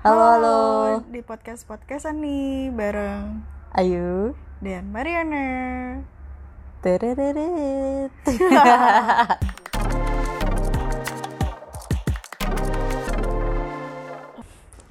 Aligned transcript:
Halo, 0.00 0.24
halo. 0.32 0.60
Di 1.12 1.20
podcast 1.20 1.68
podcastan 1.68 2.24
nih 2.24 2.72
bareng 2.72 3.44
Ayu. 3.76 4.32
dan 4.64 4.88
Mariana. 4.88 6.00
Tereret. 6.80 8.08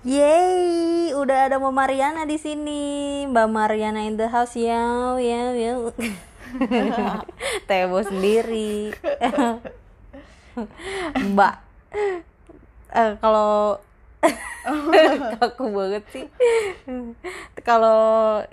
Yeay, 0.05 1.09
udah 1.17 1.49
ada 1.49 1.57
Mbak 1.57 1.73
Mariana 1.73 2.29
di 2.29 2.37
sini. 2.37 3.25
Mbak 3.33 3.49
Mariana 3.49 4.05
in 4.05 4.13
the 4.13 4.29
house 4.29 4.53
ya, 4.53 5.17
ya, 5.17 5.57
ya. 5.57 5.89
Tebo 7.65 7.97
sendiri. 8.05 8.93
Mbak, 11.33 11.53
eh, 12.93 13.17
kalau 13.17 13.81
kaku 15.39 15.65
banget 15.71 16.03
sih. 16.11 16.25
kalau 17.63 18.43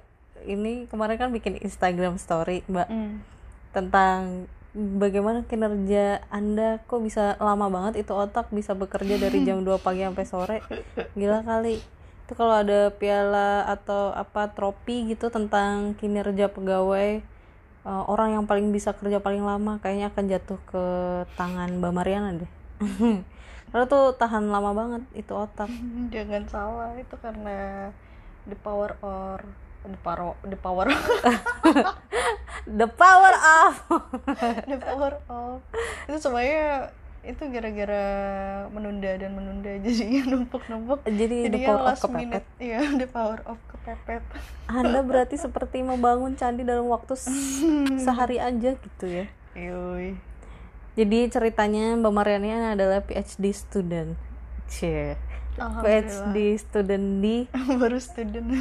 ini 0.47 0.87
kemarin 0.87 1.19
kan 1.19 1.31
bikin 1.35 1.59
Instagram 1.59 2.17
story, 2.17 2.63
Mbak, 2.71 2.89
Hmm. 2.89 3.19
tentang 3.75 4.47
bagaimana 4.77 5.43
kinerja 5.49 6.23
Anda 6.29 6.85
kok 6.85 7.01
bisa 7.01 7.35
lama 7.41 7.67
banget 7.67 8.05
itu 8.05 8.13
otak 8.13 8.53
bisa 8.53 8.77
bekerja 8.77 9.17
dari 9.17 9.43
jam 9.43 9.65
2 9.65 9.81
pagi 9.81 10.05
sampai 10.05 10.27
sore. 10.29 10.59
Gila 11.17 11.43
kali. 11.43 11.81
Itu 12.27 12.33
kalau 12.35 12.61
ada 12.61 12.93
piala 12.93 13.65
atau 13.65 14.13
apa 14.13 14.53
trofi 14.53 15.09
gitu 15.09 15.31
tentang 15.31 15.97
kinerja 15.97 16.53
pegawai 16.53 17.23
eh, 17.87 18.03
orang 18.11 18.37
yang 18.37 18.45
paling 18.45 18.71
bisa 18.71 18.93
kerja 18.93 19.19
paling 19.19 19.43
lama 19.43 19.79
kayaknya 19.79 20.11
akan 20.11 20.25
jatuh 20.27 20.61
ke 20.69 20.85
tangan 21.35 21.71
Mbak 21.81 21.93
Mariana 21.95 22.31
deh. 22.37 22.51
Karena 23.71 23.85
tuh 23.91 24.15
tahan 24.15 24.49
lama 24.49 24.71
banget 24.73 25.03
itu 25.15 25.33
otak. 25.35 25.71
Jangan 26.15 26.43
salah 26.47 26.93
itu 26.97 27.15
karena 27.19 27.91
the 28.47 28.57
power 28.63 28.95
or 29.03 29.43
the 29.87 29.99
power 30.03 30.35
the 30.47 30.59
power 30.59 30.87
The 32.67 32.91
power 32.91 33.31
of 33.31 33.75
the 34.71 34.79
power 34.83 35.13
of 35.31 35.63
itu 36.11 36.19
semuanya 36.19 36.91
itu 37.23 37.43
gara-gara 37.51 38.07
menunda 38.71 39.11
dan 39.19 39.39
menunda 39.39 39.71
jadinya 39.83 40.35
numpuk-numpuk 40.35 41.07
jadi 41.07 41.51
the 41.51 41.63
power 41.63 41.95
of 41.95 41.99
kepepet. 42.03 42.19
minute 42.19 42.47
iya 42.59 42.83
the 42.99 43.07
power 43.07 43.39
of 43.47 43.59
kepepet 43.71 44.23
Anda 44.67 45.07
berarti 45.07 45.39
seperti 45.39 45.87
membangun 45.87 46.35
candi 46.35 46.67
dalam 46.67 46.91
waktu 46.91 47.15
sehari 48.03 48.43
aja 48.43 48.75
gitu 48.75 49.07
ya. 49.07 49.31
Yoi. 49.55 50.19
Jadi 50.97 51.29
ceritanya 51.29 51.93
Mbak 52.01 52.13
Mariana 52.13 52.73
adalah 52.73 53.05
PhD 53.05 53.53
student. 53.53 54.17
Cie. 54.67 55.21
PhD 55.57 56.37
student 56.57 57.21
di 57.21 57.49
baru 57.81 57.97
student 57.97 58.45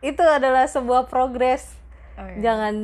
itu 0.00 0.24
adalah 0.24 0.64
sebuah 0.68 1.08
progres. 1.08 1.76
Oh, 2.18 2.24
iya. 2.24 2.50
Jangan 2.50 2.74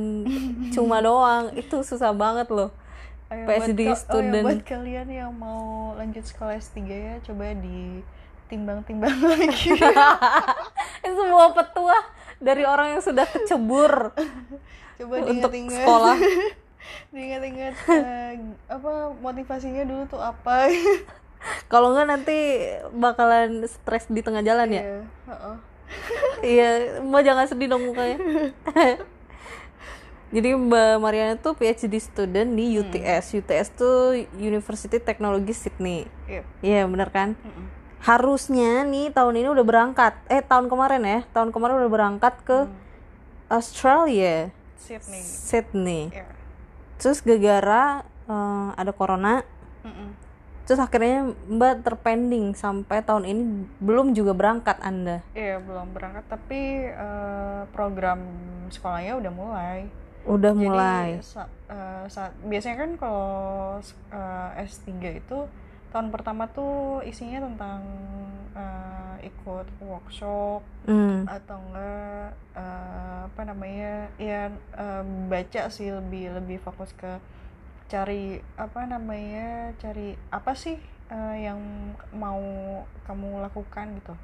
cuma 0.71 1.03
doang, 1.03 1.53
itu 1.57 1.83
susah 1.83 2.15
banget 2.15 2.49
loh. 2.53 2.71
Ayo, 3.33 3.45
PhD 3.49 3.57
buat 3.57 3.69
ka- 3.73 3.81
oh 3.81 3.89
ya, 3.89 3.97
student. 3.97 4.45
buat 4.45 4.63
kalian 4.65 5.09
yang 5.09 5.33
mau 5.33 5.93
lanjut 5.97 6.25
sekolah 6.29 6.61
S3 6.61 6.77
ya 6.85 7.15
coba 7.25 7.57
ditimbang-timbang 7.57 9.17
lagi 9.33 9.75
Itu 11.01 11.13
sebuah 11.17 11.51
petuah 11.57 12.05
dari 12.39 12.69
orang 12.69 12.99
yang 12.99 13.03
sudah 13.03 13.25
kecebur 13.25 14.13
coba 14.95 15.15
untuk 15.25 15.51
sekolah. 15.51 16.17
Diingat-ingat 17.13 17.75
eh, 17.91 18.33
apa 18.69 19.15
motivasinya 19.19 19.85
dulu 19.87 20.03
tuh 20.09 20.21
apa 20.21 20.69
Kalau 21.69 21.93
enggak 21.93 22.09
nanti 22.09 22.37
bakalan 22.97 23.69
stres 23.69 24.09
di 24.09 24.25
tengah 24.25 24.41
jalan 24.41 24.65
ya. 24.73 24.81
Iya, 24.81 25.01
heeh. 25.29 25.57
Iya, 26.57 26.69
Mbak 27.05 27.23
jangan 27.25 27.45
sedih 27.45 27.69
dong 27.69 27.85
mukanya. 27.85 28.17
Jadi 30.35 30.51
Mbak 30.57 30.95
Mariana 30.99 31.37
tuh 31.37 31.55
PhD 31.55 32.01
student 32.01 32.49
di 32.49 32.81
UTS. 32.81 33.37
UTS 33.39 33.69
tuh 33.77 34.25
University 34.35 34.99
Technology 34.99 35.53
Sydney. 35.53 36.09
Iya. 36.27 36.43
Iya, 36.65 36.81
benar 36.89 37.13
kan? 37.13 37.37
Mm-mm. 37.39 37.71
Harusnya 38.03 38.83
nih 38.89 39.15
tahun 39.15 39.45
ini 39.45 39.49
udah 39.53 39.65
berangkat. 39.65 40.17
Eh, 40.27 40.43
tahun 40.43 40.73
kemarin 40.73 41.05
ya. 41.05 41.21
Tahun 41.31 41.53
kemarin 41.53 41.77
udah 41.85 41.93
berangkat 41.93 42.35
ke 42.43 42.67
Australia, 43.53 44.51
Sydney 44.81 45.23
Sydney. 45.23 46.03
Iya. 46.11 46.27
Terus 47.05 47.21
gara-gara 47.21 48.01
eh, 48.25 48.69
ada 48.75 48.91
corona, 48.91 49.45
Mm-mm. 49.85 50.17
terus 50.65 50.81
akhirnya 50.81 51.37
Mbak 51.45 51.85
terpending 51.85 52.57
sampai 52.57 53.05
tahun 53.05 53.29
ini 53.29 53.43
belum 53.77 54.17
juga 54.17 54.33
berangkat 54.33 54.81
Anda. 54.81 55.21
Iya 55.37 55.61
belum 55.61 55.93
berangkat 55.93 56.25
tapi 56.27 56.61
eh, 56.89 57.63
program 57.71 58.25
sekolahnya 58.73 59.21
udah 59.21 59.33
mulai 59.33 59.79
Udah 60.25 60.57
Jadi, 60.57 60.65
mulai. 60.65 61.09
sa- 61.21 61.53
eh, 61.69 62.09
saat 62.09 62.33
biasanya 62.41 62.81
kan 62.81 62.91
kalau 62.97 63.29
eh, 64.09 64.65
S3 64.65 64.89
itu 65.13 65.39
tahun 65.95 66.11
pertama 66.11 66.51
tuh 66.51 66.99
isinya 67.03 67.39
tentang 67.41 67.81
eh, 68.53 69.31
ikut 69.31 69.67
workshop 69.81 70.61
Hmm. 70.85 71.25
atau 71.25 71.57
enggak 71.63 72.29
eh, 72.53 73.19
apa 73.25 73.43
namanya 73.47 74.11
ya 74.19 74.51
eh, 74.53 75.03
baca 75.31 75.63
sih 75.71 75.89
lebih 75.89 76.35
lebih 76.35 76.59
fokus 76.59 76.93
ke 76.93 77.17
cari 77.87 78.37
apa 78.57 78.85
namanya 78.85 79.73
cari 79.79 80.13
apa 80.29 80.53
sih 80.53 80.77
eh, 81.09 81.37
yang 81.41 81.57
mau 82.13 82.43
kamu 83.07 83.41
lakukan 83.41 83.87
gitu 83.97 84.15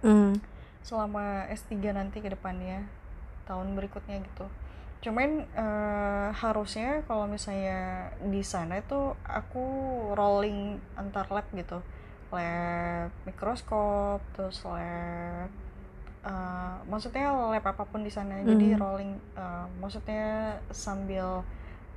Hmm. 0.00 0.32
selama 0.80 1.44
S3 1.50 1.92
nanti 1.92 2.24
ke 2.24 2.32
depannya 2.32 2.88
tahun 3.44 3.76
berikutnya 3.76 4.24
gitu 4.24 4.48
cuman 5.00 5.48
eh, 5.56 6.28
harusnya 6.36 7.00
kalau 7.08 7.24
misalnya 7.24 8.12
di 8.20 8.44
sana 8.44 8.84
itu 8.84 9.16
aku 9.24 9.64
rolling 10.12 10.76
antar 11.00 11.24
lab 11.32 11.48
gitu. 11.56 11.80
Lab 12.28 13.08
mikroskop 13.24 14.20
terus 14.36 14.60
lab 14.68 15.48
eh, 16.20 16.76
maksudnya 16.84 17.32
lab 17.32 17.64
apa 17.64 17.82
pun 17.88 18.04
di 18.04 18.12
sana. 18.12 18.44
Jadi 18.44 18.76
Hmm. 18.76 18.80
rolling 18.80 19.12
eh, 19.40 19.66
maksudnya 19.80 20.60
sambil 20.68 21.40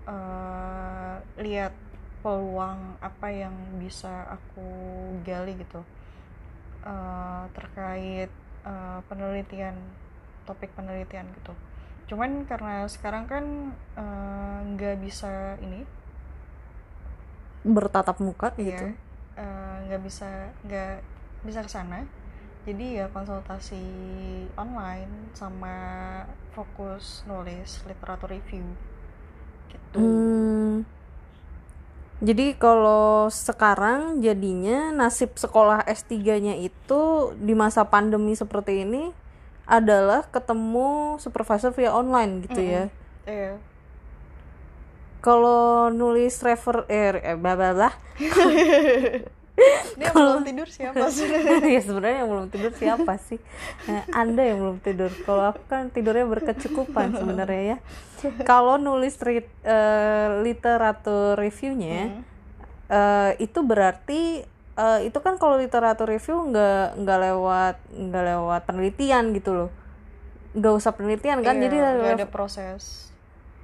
eh, 0.08 1.16
lihat 1.44 1.76
peluang 2.24 2.96
apa 3.04 3.28
yang 3.28 3.52
bisa 3.84 4.32
aku 4.32 4.64
gali 5.28 5.60
gitu. 5.60 5.84
Eh, 6.88 7.44
terkait 7.52 8.32
eh, 8.64 9.00
penelitian 9.12 9.76
topik 10.48 10.72
penelitian 10.76 11.28
gitu 11.36 11.52
cuman 12.10 12.44
karena 12.46 12.84
sekarang 12.88 13.26
kan 13.26 13.46
eh, 13.98 14.58
nggak 14.76 14.96
bisa 15.02 15.56
ini 15.64 15.84
Bertatap 17.64 18.20
muka 18.20 18.52
gitu. 18.60 18.92
ya 18.92 18.92
eh, 19.40 19.76
nggak 19.88 20.02
bisa 20.04 20.52
nggak 20.68 21.00
bisa 21.48 21.60
ke 21.64 21.72
sana 21.72 22.00
jadi 22.64 23.04
ya 23.04 23.06
konsultasi 23.12 23.84
online 24.56 25.36
sama 25.36 25.76
fokus 26.56 27.24
nulis 27.28 27.84
literatur 27.88 28.32
review 28.32 28.64
gitu 29.72 30.00
Hmm. 30.00 30.86
Jadi 32.24 32.56
kalau 32.56 33.28
sekarang 33.28 34.24
jadinya 34.24 34.96
nasib 34.96 35.36
sekolah 35.36 35.84
S3-nya 35.84 36.56
itu 36.56 37.02
di 37.36 37.52
masa 37.52 37.84
pandemi 37.84 38.32
seperti 38.32 38.88
ini 38.88 39.12
adalah 39.64 40.28
ketemu 40.28 41.16
supervisor 41.18 41.72
via 41.72 41.96
online 41.96 42.44
gitu 42.48 42.60
ya. 42.60 42.84
Iya. 43.24 43.58
Kalau 45.24 45.88
nulis 45.88 46.36
refer 46.44 46.84
eh 46.92 47.16
eh, 47.24 47.38
bla 47.40 47.56
bla 47.56 47.72
bla. 47.72 47.90
Dia 49.94 50.10
belum 50.10 50.42
tidur 50.42 50.66
siapa 50.66 51.06
sih? 51.14 51.30
ya 51.78 51.82
sebenarnya 51.86 52.26
yang 52.26 52.30
belum 52.34 52.48
tidur 52.50 52.74
siapa 52.74 53.14
sih? 53.22 53.38
Nah, 53.86 54.04
anda 54.10 54.42
yang 54.42 54.60
belum 54.60 54.78
tidur. 54.82 55.14
Kalau 55.24 55.54
aku 55.54 55.62
kan 55.70 55.94
tidurnya 55.94 56.26
berkecukupan 56.26 57.14
sebenarnya 57.22 57.78
ya. 57.78 57.78
Kalau 58.44 58.82
nulis 58.82 59.14
rit- 59.22 59.62
eh, 59.62 60.42
literatur 60.42 61.38
reviewnya, 61.38 62.26
eh, 62.90 63.32
itu 63.38 63.60
berarti 63.62 64.42
eh, 64.74 65.00
itu 65.06 65.18
kan 65.22 65.38
kalau 65.38 65.58
literatur 65.58 66.10
review 66.10 66.50
nggak 66.50 66.98
nggak 67.02 67.20
lewat 67.30 67.76
nggak 67.94 68.24
lewat 68.34 68.62
penelitian 68.66 69.34
gitu 69.34 69.52
loh. 69.54 69.70
Nggak 70.54 70.74
usah 70.74 70.92
penelitian 70.94 71.42
kan? 71.42 71.58
Iya, 71.58 71.70
Jadi 71.70 71.78
lewat- 71.78 72.14
ada 72.18 72.28
proses. 72.30 73.10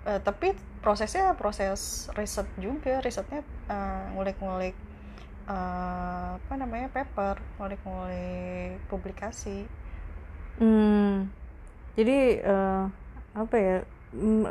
Eh, 0.07 0.19
tapi 0.23 0.55
prosesnya 0.79 1.35
proses 1.35 2.07
riset 2.15 2.47
juga, 2.57 3.03
risetnya 3.03 3.43
eh, 3.67 4.03
ngulik-ngulik 4.15 4.75
eh, 5.49 6.29
apa 6.37 6.53
namanya 6.55 6.87
paper, 6.93 7.41
ngulik-ngulik 7.57 8.77
publikasi. 8.87 9.65
Hmm. 10.59 11.29
Jadi 11.97 12.39
eh, 12.39 12.83
apa 13.33 13.55
ya? 13.57 13.77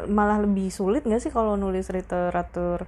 Malah 0.07 0.39
lebih 0.47 0.71
sulit 0.71 1.03
nggak 1.03 1.19
sih 1.19 1.33
kalau 1.35 1.59
nulis 1.59 1.91
literatur 1.91 2.87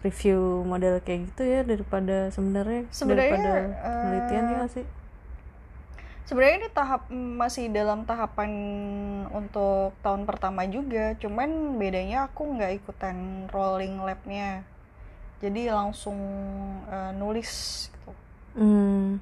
review 0.00 0.64
model 0.64 1.00
kayak 1.04 1.28
gitu 1.32 1.42
ya 1.44 1.60
daripada 1.60 2.32
sebenarnya 2.32 2.88
Sebenarnya, 2.88 3.36
daripada 3.36 3.52
penelitian 3.84 4.44
ya 4.48 4.66
sih? 4.68 4.86
sebenarnya 6.30 6.56
ini 6.62 6.70
tahap 6.70 7.10
masih 7.10 7.74
dalam 7.74 8.06
tahapan 8.06 8.50
untuk 9.34 9.90
tahun 9.98 10.30
pertama 10.30 10.62
juga 10.70 11.18
cuman 11.18 11.74
bedanya 11.74 12.30
aku 12.30 12.54
nggak 12.54 12.78
ikutan 12.78 13.50
rolling 13.50 13.98
labnya. 13.98 14.62
Jadi 15.42 15.74
langsung 15.74 16.14
eh, 16.86 17.10
nulis 17.18 17.50
gitu. 17.90 18.10
Hmm. 18.54 19.18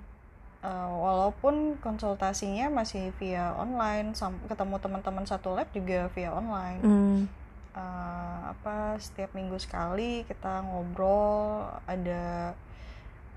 Eh, 0.61 0.89
walaupun 1.01 1.81
konsultasinya 1.81 2.69
masih 2.69 3.09
via 3.17 3.57
online 3.57 4.13
ketemu 4.45 4.77
teman-teman 4.77 5.25
satu 5.25 5.57
lab 5.57 5.73
juga 5.73 6.13
via 6.13 6.29
online. 6.29 6.81
Hmm 6.85 7.48
Eh, 7.79 8.39
apa 8.49 8.99
setiap 8.99 9.31
minggu 9.33 9.55
sekali 9.55 10.27
kita 10.27 10.67
ngobrol 10.67 11.63
ada 11.87 12.51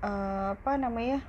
eh, 0.02 0.46
apa 0.52 0.74
namanya 0.74 1.22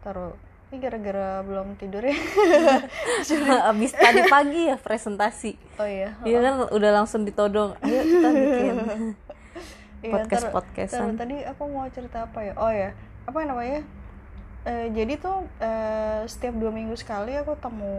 taruh 0.00 0.36
ini 0.68 0.78
gara-gara 0.78 1.40
belum 1.40 1.74
tidur 1.74 2.04
ya. 2.04 2.12
Abis 3.72 3.90
tadi 3.90 4.20
pagi 4.28 4.68
ya 4.68 4.76
presentasi. 4.76 5.56
Oh 5.80 5.88
iya 5.88 6.12
dia 6.20 6.38
kan 6.38 6.68
udah 6.68 6.90
langsung 6.92 7.24
ditodong. 7.24 7.72
Ayo 7.80 8.00
kita 8.04 8.28
bikin 8.28 8.76
Iya, 10.00 10.12
podcast 10.16 10.48
podcastan. 10.48 11.12
tadi 11.12 11.44
aku 11.44 11.68
mau 11.68 11.84
cerita 11.88 12.24
apa 12.24 12.40
ya? 12.40 12.52
Oh 12.56 12.68
ya 12.68 12.92
apa 13.24 13.38
namanya? 13.44 13.80
Eh, 14.62 14.92
jadi 14.92 15.16
tuh 15.16 15.40
eh, 15.56 16.20
setiap 16.24 16.52
dua 16.54 16.68
minggu 16.68 16.92
sekali 16.94 17.32
aku 17.32 17.56
temu 17.56 17.92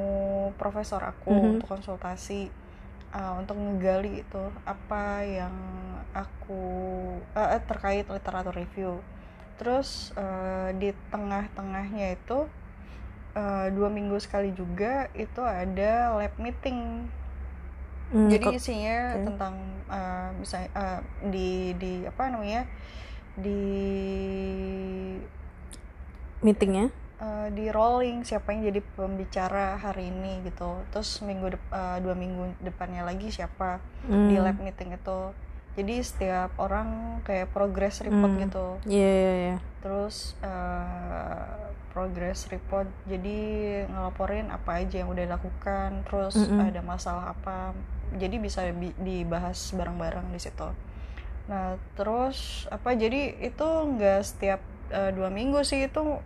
profesor 0.56 1.02
aku 1.02 1.30
Mhm. 1.30 1.46
untuk 1.58 1.68
konsultasi 1.68 2.50
eh, 3.16 3.34
untuk 3.40 3.56
ngegali 3.58 4.24
itu 4.24 4.44
apa 4.66 5.24
yang 5.24 5.56
aku 6.16 6.64
eh, 7.36 7.62
terkait 7.70 8.06
literatur 8.08 8.56
review. 8.56 9.00
Terus 9.60 10.12
eh, 10.18 10.70
di 10.82 10.90
tengah-tengahnya 11.14 12.18
itu 12.18 12.40
eh, 13.36 13.68
dua 13.76 13.90
minggu 13.92 14.18
sekali 14.20 14.52
juga 14.56 15.08
itu 15.16 15.42
ada 15.44 16.16
lab 16.18 16.34
meeting. 16.40 17.08
Hmm, 18.12 18.28
jadi 18.28 18.44
kok- 18.44 18.56
isinya 18.60 18.98
oke. 19.16 19.24
tentang 19.28 19.56
eh, 19.88 20.30
misalnya 20.40 20.70
eh, 20.76 21.00
di 21.32 21.50
di 21.80 21.94
apa 22.08 22.24
namanya 22.28 22.62
di 23.40 23.60
meetingnya 26.42 26.90
eh, 27.22 27.48
di 27.52 27.70
rolling 27.70 28.22
siapa 28.22 28.50
yang 28.50 28.66
jadi 28.66 28.82
pembicara 28.92 29.78
hari 29.78 30.10
ini 30.10 30.42
gitu 30.42 30.66
terus 30.90 31.22
minggu 31.22 31.54
dep- 31.54 31.72
eh, 31.72 31.98
dua 32.00 32.14
minggu 32.14 32.58
depannya 32.60 33.02
lagi 33.02 33.30
siapa 33.30 33.78
di 34.04 34.34
Hmm. 34.34 34.42
lab 34.42 34.58
meeting 34.58 34.92
itu 34.92 35.20
jadi 35.72 35.96
setiap 36.02 36.52
orang 36.58 36.90
kayak 37.22 37.48
progress 37.50 38.02
report 38.02 38.32
Hmm. 38.32 38.42
gitu 38.42 38.66
iya 38.86 39.08
iya 39.08 39.34
iya 39.40 39.58
terus 39.80 40.34
eh, 40.42 41.46
progress 41.90 42.48
report 42.48 42.88
jadi 43.06 43.40
ngelaporin 43.86 44.48
apa 44.48 44.80
aja 44.80 45.00
yang 45.00 45.10
udah 45.10 45.28
dilakukan 45.28 46.04
terus 46.04 46.36
Mm-mm. 46.38 46.64
ada 46.64 46.80
masalah 46.82 47.32
apa 47.32 47.76
jadi 48.14 48.36
bisa 48.38 48.64
bi- 48.72 48.96
dibahas 48.98 49.60
bareng-bareng 49.72 50.32
di 50.32 50.40
situ 50.40 50.68
nah 51.46 51.76
terus 51.94 52.38
apa 52.68 52.94
jadi 52.94 53.36
itu 53.42 53.68
nggak 53.90 54.22
setiap 54.22 54.62
eh, 54.90 55.12
dua 55.12 55.28
minggu 55.28 55.60
sih 55.62 55.84
itu 55.84 56.20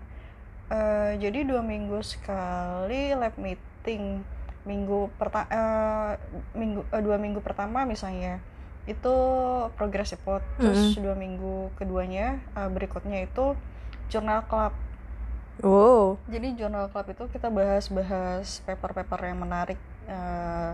eh, 0.72 1.12
jadi 1.22 1.46
dua 1.46 1.62
minggu 1.62 2.02
sekali 2.02 3.14
lab 3.14 3.36
meeting. 3.38 4.22
Minggu 4.66 5.14
pertama 5.22 6.18
minggu 6.58 6.82
eh, 6.90 7.02
dua 7.06 7.18
minggu 7.22 7.40
pertama 7.46 7.86
misalnya 7.86 8.42
itu 8.90 9.16
progress 9.78 10.14
report. 10.14 10.46
Terus 10.58 10.98
dua 10.98 11.14
minggu 11.14 11.74
keduanya 11.78 12.42
eh, 12.58 12.70
berikutnya 12.70 13.26
itu 13.26 13.54
jurnal 14.10 14.46
club. 14.50 14.74
Wow. 15.64 16.20
Jadi 16.28 16.60
jurnal 16.60 16.92
club 16.92 17.08
itu 17.14 17.24
kita 17.32 17.48
bahas-bahas 17.48 18.60
paper-paper 18.66 19.32
yang 19.32 19.40
menarik 19.40 19.80
eh, 20.10 20.74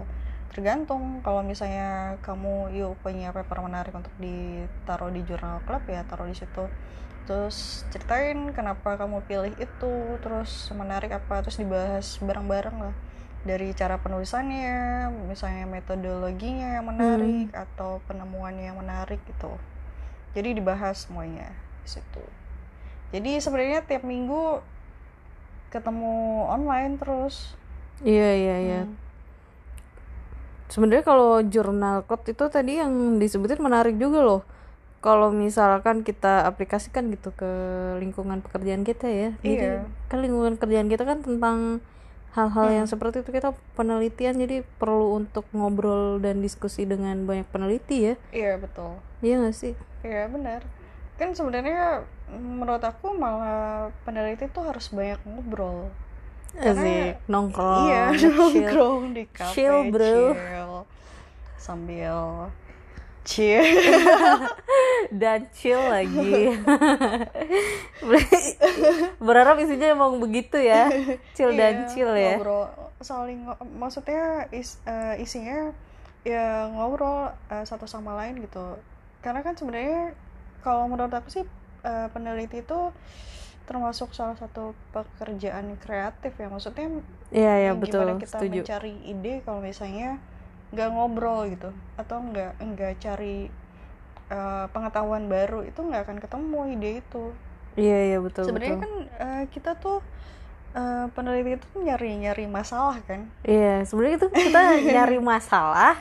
tergantung. 0.52 1.24
Kalau 1.24 1.44
misalnya 1.44 2.20
kamu 2.24 2.76
yuk 2.76 3.00
punya 3.04 3.32
paper 3.32 3.60
menarik 3.64 3.96
untuk 3.96 4.12
ditaruh 4.20 5.12
di 5.12 5.24
jurnal 5.28 5.64
club 5.68 5.84
ya 5.88 6.04
taruh 6.08 6.28
di 6.28 6.36
situ 6.36 6.68
terus 7.30 7.88
ceritain 7.94 8.50
kenapa 8.52 8.98
kamu 8.98 9.22
pilih 9.30 9.54
itu 9.62 9.94
terus 10.22 10.70
menarik 10.74 11.14
apa 11.14 11.46
terus 11.46 11.62
dibahas 11.62 12.18
bareng-bareng 12.22 12.78
lah. 12.82 12.96
Dari 13.42 13.74
cara 13.74 13.98
penulisannya 13.98 15.10
misalnya 15.26 15.66
metodologinya 15.66 16.78
yang 16.78 16.86
menarik 16.86 17.50
atau 17.54 17.98
penemuannya 18.06 18.70
yang 18.70 18.78
menarik 18.78 19.18
gitu. 19.26 19.54
Jadi 20.38 20.62
dibahas 20.62 21.10
semuanya 21.10 21.50
di 21.82 21.90
situ. 21.90 22.24
Jadi 23.12 23.42
sebenarnya 23.42 23.82
tiap 23.84 24.06
minggu 24.06 24.62
ketemu 25.74 26.46
online 26.48 27.02
terus. 27.02 27.58
Iya 28.02 28.30
iya 28.34 28.58
iya. 28.62 28.82
Hmm. 28.86 28.98
sebenarnya 30.72 31.04
kalau 31.04 31.44
jurnal 31.44 32.08
club 32.08 32.24
itu 32.32 32.48
tadi 32.48 32.80
yang 32.80 33.20
disebutin 33.20 33.60
menarik 33.60 34.00
juga 34.00 34.24
loh 34.24 34.42
kalau 35.02 35.30
misalkan 35.30 36.02
kita 36.02 36.46
aplikasikan 36.46 37.10
gitu 37.10 37.30
ke 37.32 37.50
lingkungan 37.98 38.40
pekerjaan 38.40 38.82
kita 38.82 39.06
ya. 39.06 39.30
Jadi 39.40 39.56
Iya. 39.58 39.84
kan 40.06 40.22
lingkungan 40.22 40.56
kerjaan 40.56 40.88
kita 40.88 41.04
kan 41.04 41.20
tentang 41.20 41.82
hal-hal 42.32 42.68
yang 42.72 42.86
seperti 42.86 43.20
itu. 43.20 43.30
Kita 43.30 43.50
penelitian 43.74 44.38
jadi 44.38 44.62
perlu 44.78 45.18
untuk 45.18 45.50
ngobrol 45.52 46.18
dan 46.18 46.40
diskusi 46.40 46.86
dengan 46.86 47.26
banyak 47.26 47.44
peneliti 47.46 48.08
ya. 48.08 48.16
Iya 48.30 48.52
betul. 48.56 49.02
Iya 49.20 49.42
gak 49.42 49.56
sih? 49.56 49.74
Iya 50.02 50.30
benar. 50.30 50.62
Kan 51.18 51.34
sebenarnya 51.34 52.06
menurut 52.32 52.80
aku 52.80 53.12
malah 53.12 53.90
peneliti 54.02 54.46
tuh 54.48 54.64
harus 54.64 54.88
banyak 54.88 55.18
ngobrol. 55.24 55.90
Karena- 56.52 56.78
Asik, 56.78 57.16
nongkrong 57.26 57.84
iya 57.86 58.04
chill. 58.14 58.32
nongkrong 58.32 59.02
di 59.12 59.24
kafe 59.26 59.54
Chill, 59.56 59.78
bro. 59.88 60.36
chill, 60.36 60.74
sambil 61.56 62.18
chill 63.22 63.62
dan 65.22 65.46
chill 65.54 65.78
lagi. 65.78 66.58
Berharap 69.26 69.58
isinya 69.62 69.94
emang 69.94 70.18
begitu 70.18 70.58
ya. 70.58 70.90
Chill 71.38 71.54
dan 71.54 71.86
Iya, 71.86 71.88
chill 71.90 72.12
ya. 72.14 72.36
ngobrol. 72.38 72.66
Saling 73.02 73.46
maksudnya 73.78 74.46
is, 74.54 74.78
eh, 74.86 75.18
isinya 75.22 75.74
ya 76.22 76.70
ngobrol 76.70 77.34
eh, 77.50 77.66
satu 77.66 77.86
sama 77.86 78.14
lain 78.18 78.42
gitu. 78.42 78.78
Karena 79.22 79.42
kan 79.42 79.54
sebenarnya 79.58 80.14
kalau 80.62 80.86
menurut 80.90 81.14
aku 81.14 81.30
sih 81.30 81.46
eh, 81.82 82.08
peneliti 82.14 82.62
itu 82.62 82.94
termasuk 83.66 84.12
salah 84.12 84.36
satu 84.36 84.74
pekerjaan 84.92 85.78
kreatif 85.78 86.34
ya. 86.36 86.48
Maksudnya 86.50 86.88
iya 87.30 87.54
iya 87.58 87.70
yang 87.74 87.80
betul. 87.80 88.02
gimana 88.06 88.22
kita 88.22 88.38
setuju. 88.42 88.60
mencari 88.66 88.94
ide 89.06 89.34
kalau 89.46 89.62
misalnya 89.62 90.18
nggak 90.72 90.90
ngobrol 90.90 91.48
gitu 91.48 91.70
atau 91.96 92.18
nggak 92.22 92.52
nggak 92.58 92.94
cari 92.98 93.52
eh, 94.28 94.66
pengetahuan 94.72 95.28
baru 95.28 95.64
itu 95.64 95.80
nggak 95.80 96.02
akan 96.08 96.18
ketemu 96.20 96.60
ide 96.72 96.92
itu 97.00 97.24
iya 97.76 97.98
iya 98.08 98.18
betul 98.18 98.48
sebenarnya 98.48 98.76
betul 98.76 98.84
kan 98.84 98.94
eh, 99.20 99.44
kita 99.52 99.72
tuh 99.76 100.00
eh, 100.72 101.06
peneliti 101.12 101.60
itu 101.60 101.68
nyari 101.78 102.10
nyari 102.18 102.46
masalah 102.48 102.98
kan 103.04 103.28
iya 103.44 103.84
sebenarnya 103.84 104.16
itu 104.18 104.28
kita 104.32 104.62
nyari 104.96 105.20
masalah 105.20 106.00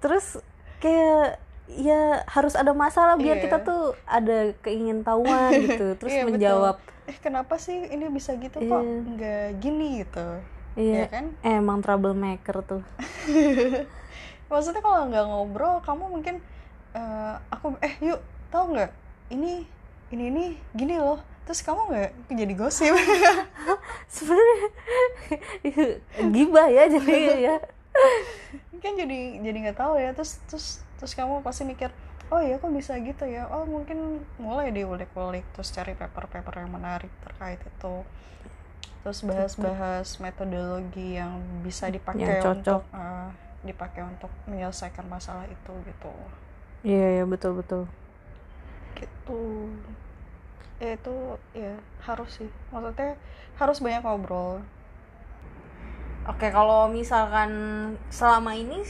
terus 0.00 0.40
kayak 0.80 1.36
ya 1.70 2.24
harus 2.26 2.58
ada 2.58 2.72
masalah 2.72 3.14
biar 3.14 3.38
Iya. 3.38 3.44
kita 3.46 3.62
tuh 3.62 3.94
ada 4.02 4.50
keingintahuan 4.58 5.54
gitu 5.60 5.94
terus 5.94 6.10
Iya, 6.16 6.24
betul. 6.24 6.34
menjawab 6.34 6.76
eh 7.06 7.18
kenapa 7.18 7.54
sih 7.56 7.86
ini 7.86 8.08
bisa 8.08 8.34
gitu 8.34 8.58
kok 8.58 8.80
Iya. 8.80 8.96
nggak 9.06 9.46
gini 9.60 10.02
gitu 10.02 10.26
iya 10.78 11.06
ya 11.06 11.06
kan? 11.10 11.24
emang 11.42 11.82
troublemaker 11.82 12.62
tuh. 12.62 12.82
Maksudnya 14.50 14.82
kalau 14.82 15.06
nggak 15.10 15.26
ngobrol 15.26 15.78
kamu 15.82 16.04
mungkin 16.10 16.36
eh, 16.94 17.34
aku 17.50 17.74
eh 17.82 17.94
yuk 18.02 18.20
tahu 18.50 18.74
nggak? 18.74 18.90
Ini 19.30 19.66
ini 20.10 20.24
ini 20.30 20.44
gini 20.74 20.98
loh. 20.98 21.22
Terus 21.46 21.62
kamu 21.66 21.80
nggak 21.90 22.10
jadi 22.34 22.54
gosip? 22.54 22.94
Sebenarnya 24.14 24.68
gibah 26.34 26.66
ya 26.70 26.84
jadi 26.90 27.14
ya. 27.50 27.56
Kan 28.82 28.94
jadi 28.98 29.42
jadi 29.42 29.58
nggak 29.70 29.78
tahu 29.78 29.98
ya. 29.98 30.14
Terus 30.14 30.38
terus 30.50 30.66
terus 30.98 31.12
kamu 31.14 31.42
pasti 31.42 31.66
mikir 31.66 31.90
oh 32.30 32.38
ya 32.38 32.62
kok 32.62 32.70
bisa 32.70 32.94
gitu 33.02 33.26
ya? 33.26 33.50
Oh 33.50 33.66
mungkin 33.66 34.22
mulai 34.38 34.70
diulik-ulik 34.70 35.46
terus 35.54 35.74
cari 35.74 35.98
paper-paper 35.98 36.62
yang 36.62 36.70
menarik 36.70 37.10
terkait 37.26 37.58
itu 37.58 38.06
terus 39.00 39.24
bahas-bahas 39.24 40.20
metodologi 40.20 41.16
yang 41.16 41.40
bisa 41.64 41.88
dipakai 41.88 42.20
Yang 42.20 42.44
cocok. 42.44 42.56
untuk 42.60 42.82
eh, 42.92 43.28
dipakai 43.64 44.02
untuk 44.04 44.32
menyelesaikan 44.44 45.08
masalah 45.08 45.44
itu 45.48 45.72
gitu. 45.88 46.12
Iya 46.84 47.20
iya 47.20 47.24
betul 47.24 47.56
betul. 47.60 47.88
Gitu. 48.96 49.40
Ya 50.80 50.96
itu 50.96 51.16
ya 51.56 51.76
harus 52.04 52.40
sih. 52.40 52.50
Maksudnya 52.72 53.16
harus 53.56 53.80
banyak 53.80 54.04
ngobrol. 54.04 54.60
Oke, 56.28 56.52
kalau 56.52 56.88
misalkan 56.92 57.50
selama 58.12 58.52
ini 58.52 58.84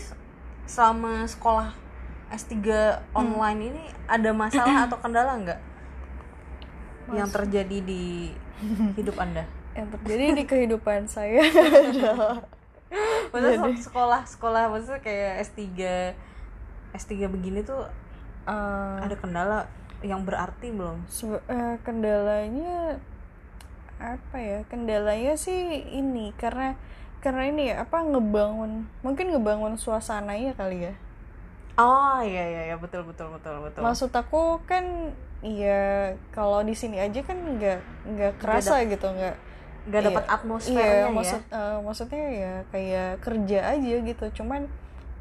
selama 0.66 1.26
sekolah 1.26 1.70
S3 2.30 2.58
online 3.14 3.74
ini 3.74 3.84
ada 4.10 4.30
masalah 4.34 4.82
atau 4.90 4.98
kendala 4.98 5.38
nggak? 5.38 5.60
Yang 7.14 7.30
terjadi 7.30 7.78
di 7.82 8.34
hidup 8.98 9.18
anda 9.18 9.46
yang 9.74 9.88
terjadi 9.94 10.24
di 10.34 10.44
kehidupan 10.46 11.06
saya. 11.06 11.42
Adalah 11.46 12.42
maksudnya 13.32 13.78
sekolah 13.78 14.20
sekolah 14.26 14.62
maksudnya 14.66 15.00
kayak 15.00 15.46
S3 15.46 15.62
S3 16.90 17.30
begini 17.30 17.62
tuh 17.62 17.86
eh, 18.50 18.96
ada 18.98 19.14
kendala 19.14 19.70
yang 20.02 20.26
berarti 20.26 20.74
belum? 20.74 21.06
Sebe- 21.06 21.44
eh, 21.46 21.76
kendalanya 21.86 22.98
apa 24.00 24.36
ya? 24.40 24.58
Kendalanya 24.66 25.38
sih 25.38 25.86
ini 25.92 26.34
karena 26.34 26.74
karena 27.20 27.46
ini 27.46 27.70
ya 27.70 27.84
apa 27.84 28.00
ngebangun 28.00 28.88
mungkin 29.04 29.30
ngebangun 29.30 29.76
suasananya 29.76 30.56
kali 30.56 30.88
ya. 30.90 30.94
Oh 31.78 32.18
iya 32.20 32.44
iya 32.44 32.62
iya 32.72 32.76
betul 32.76 33.06
betul 33.06 33.30
betul 33.32 33.62
betul. 33.62 33.80
Maksud 33.86 34.10
aku 34.12 34.58
kan 34.66 35.14
iya 35.40 36.12
kalau 36.34 36.60
di 36.66 36.74
sini 36.76 37.00
aja 37.00 37.20
kan 37.24 37.38
nggak 37.38 37.78
nggak 38.12 38.32
kerasa 38.42 38.84
gitu 38.84 39.06
nggak 39.08 39.36
nggak 39.86 40.02
dapat 40.04 40.24
iya, 40.24 40.34
atmosfernya 40.34 40.84
iya, 40.84 41.00
ya? 41.00 41.10
maksud 41.12 41.42
eh, 41.48 41.78
maksudnya 41.80 42.24
ya 42.32 42.54
kayak 42.68 43.10
kerja 43.20 43.58
aja 43.72 43.94
gitu. 44.02 44.24
Cuman 44.36 44.62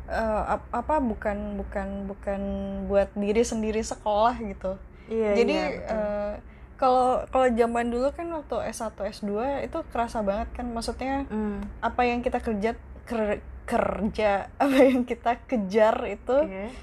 ap- 0.09 0.71
apa 0.73 0.95
bukan 0.97 1.37
bukan 1.55 1.87
bukan 2.09 2.41
buat 2.89 3.09
diri 3.13 3.45
sendiri 3.45 3.79
sekolah 3.79 4.35
gitu. 4.41 4.73
Iya 5.07 5.29
jadi 5.37 5.53
iya, 5.53 5.65
betul. 5.77 5.95
eh, 6.01 6.33
kalau 6.79 7.07
kalau 7.27 7.47
zaman 7.51 7.85
dulu 7.91 8.07
kan 8.09 8.27
waktu 8.31 8.55
S1 8.71 8.95
S2 8.97 9.29
itu 9.61 9.77
kerasa 9.91 10.19
banget 10.19 10.49
kan. 10.53 10.65
Maksudnya 10.65 11.27
Hmm, 11.27 11.61
apa 11.79 12.01
yang 12.03 12.19
kita 12.19 12.39
kerja 12.39 12.73
ker- 13.05 13.43
kerja 13.67 14.31
apa 14.63 14.77
yang 14.81 15.05
kita 15.05 15.37
kejar 15.45 15.95
itu 16.09 16.37
iya. 16.45 16.73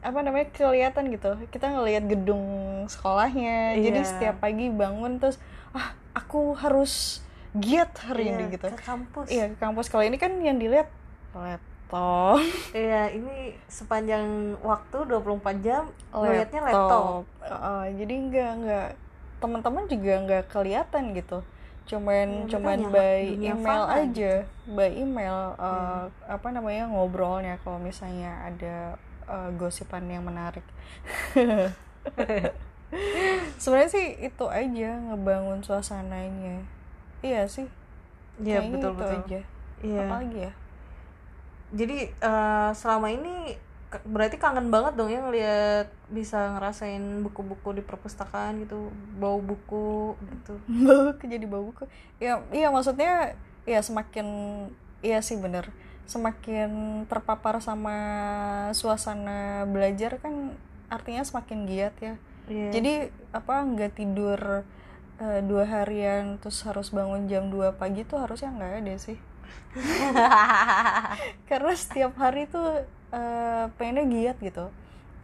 apa 0.00 0.18
namanya 0.22 0.46
kelihatan 0.54 1.10
gitu. 1.10 1.34
Kita 1.50 1.72
ngelihat 1.72 2.06
gedung 2.06 2.44
sekolahnya. 2.86 3.74
Jadi 3.82 3.98
Iya. 3.98 4.06
setiap 4.06 4.36
pagi 4.38 4.70
bangun 4.70 5.18
terus 5.18 5.42
ah 5.74 5.90
aku 6.14 6.54
harus 6.54 7.25
giat 7.52 7.90
hari 8.00 8.26
Iya, 8.26 8.32
ini 8.32 8.44
gitu. 8.50 8.66
ke 8.66 8.78
kampus. 8.78 9.26
Iya 9.28 9.44
ke 9.52 9.56
kampus. 9.56 9.86
Kalau 9.86 10.02
ini 10.02 10.16
kan 10.16 10.32
yang 10.38 10.56
dilihat 10.56 10.88
laptop. 11.32 12.42
Iya, 12.74 13.12
ini 13.12 13.54
sepanjang 13.66 14.26
waktu 14.60 14.96
24 15.06 15.62
jam 15.62 15.86
ngeliatnya 16.10 16.60
laptop. 16.60 17.22
Heeh, 17.40 17.82
jadi 17.94 18.14
nggak 18.26 18.50
nggak 18.58 18.88
teman-teman 19.36 19.84
juga 19.86 20.12
nggak 20.24 20.44
kelihatan 20.48 21.14
gitu. 21.14 21.38
Cuman 21.86 22.26
Iya, 22.42 22.50
cuman 22.50 22.78
by 22.90 23.20
email 23.38 23.82
aja. 23.86 24.32
by 24.66 24.90
email 24.90 25.54
uh, 25.54 26.10
Hmm. 26.10 26.10
apa 26.26 26.48
namanya 26.50 26.90
ngobrolnya 26.90 27.62
kalau 27.62 27.78
misalnya 27.78 28.34
ada 28.42 28.98
uh, 29.24 29.54
gosipan 29.54 30.02
yang 30.06 30.26
menarik. 30.26 30.66
Sebenarnya 33.58 33.90
sih 33.90 34.06
itu 34.20 34.44
aja 34.46 34.90
ngebangun 35.02 35.58
suasananya 35.60 36.62
iya 37.22 37.44
sih 37.46 37.66
Iya, 38.36 38.60
betul 38.68 38.92
itu 38.92 39.00
betul. 39.00 39.16
aja 39.24 39.40
Iya. 39.80 40.00
apalagi 40.04 40.38
ya 40.40 40.52
Jadi 41.66 41.98
eh, 42.08 42.70
selama 42.72 43.10
ini 43.10 43.56
berarti 44.04 44.36
kangen 44.36 44.68
banget 44.68 44.92
dong 44.94 45.08
ya 45.08 45.18
ngeliat 45.18 45.88
bisa 46.10 46.52
ngerasain 46.52 47.00
buku-buku 47.22 47.74
di 47.74 47.82
perpustakaan 47.82 48.60
gitu, 48.60 48.90
bau 49.16 49.38
buku 49.40 50.14
gitu. 50.20 50.54
bau 50.84 51.14
jadi 51.16 51.46
bau 51.46 51.64
buku 51.66 51.86
ya 52.18 52.42
iya 52.50 52.68
maksudnya 52.68 53.34
ya 53.64 53.80
semakin 53.80 54.26
iya 55.00 55.22
sih 55.22 55.38
bener 55.38 55.70
semakin 56.06 57.02
terpapar 57.06 57.58
sama 57.58 57.96
suasana 58.70 59.66
belajar 59.66 60.22
kan 60.22 60.54
artinya 60.86 61.22
semakin 61.22 61.66
giat 61.66 61.94
ya 61.98 62.14
Iya. 62.46 62.70
jadi 62.70 62.92
apa 63.34 63.66
nggak 63.66 63.98
tidur 63.98 64.62
eh, 65.20 65.40
dua 65.44 65.64
harian 65.64 66.36
terus 66.40 66.62
harus 66.64 66.92
bangun 66.92 67.28
jam 67.30 67.48
2 67.48 67.76
pagi 67.80 68.04
tuh 68.04 68.22
harusnya 68.22 68.52
nggak 68.52 68.72
ada 68.84 68.94
sih. 69.00 69.18
Karena 71.50 71.72
setiap 71.76 72.12
hari 72.16 72.48
tuh 72.48 72.84
eh, 73.12 73.64
pengennya 73.76 74.04
giat 74.08 74.36
gitu. 74.40 74.66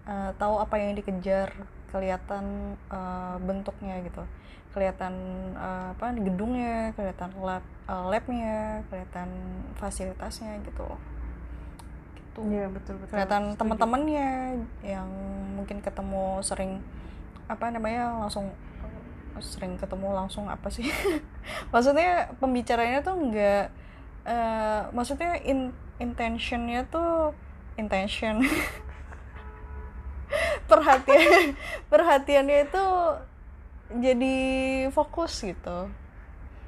Eh, 0.08 0.30
tahu 0.36 0.54
apa 0.60 0.74
yang 0.80 0.96
dikejar 0.98 1.52
kelihatan 1.92 2.76
eh, 2.90 3.36
bentuknya 3.42 4.00
gitu. 4.04 4.22
Kelihatan 4.72 5.14
eh, 5.56 5.86
apa 5.96 6.12
gedungnya 6.16 6.96
kelihatan 6.96 7.30
lab 7.40 7.64
eh, 7.88 8.04
labnya 8.08 8.84
kelihatan 8.88 9.28
fasilitasnya 9.76 10.60
gitu 10.64 10.88
gitu. 12.32 12.40
Iya, 12.48 12.66
betul 12.72 12.94
betul. 12.96 13.12
kelihatan 13.12 13.42
teman-temannya 13.60 14.28
yang 14.80 15.08
mungkin 15.52 15.84
ketemu 15.84 16.40
sering 16.40 16.80
apa 17.46 17.68
namanya 17.68 18.16
langsung 18.24 18.48
sering 19.40 19.80
ketemu 19.80 20.12
langsung 20.12 20.50
apa 20.50 20.68
sih? 20.68 20.84
Maksudnya 21.72 22.36
pembicaranya 22.36 23.00
tuh 23.00 23.16
enggak 23.16 23.72
eh, 24.22 24.82
maksudnya 24.94 25.34
in, 25.42 25.74
intentionnya 25.98 26.86
tuh 26.90 27.34
intention. 27.80 28.42
Perhatian 30.70 31.52
perhatiannya 31.92 32.70
itu 32.70 32.84
jadi 34.00 34.36
fokus 34.88 35.44
gitu. 35.44 35.92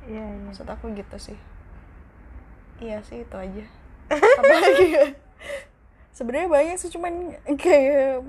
Iya, 0.04 0.20
iya. 0.20 0.40
maksud 0.44 0.68
aku 0.68 0.92
gitu 0.92 1.16
sih. 1.16 1.38
Iya 2.82 3.00
sih 3.06 3.24
itu 3.24 3.36
aja. 3.38 3.64
Apalagi 4.12 4.86
ya 4.92 5.06
sebenarnya 6.14 6.48
banyak 6.48 6.76
sih 6.78 6.90
cuman 6.94 7.34
kayak 7.58 8.22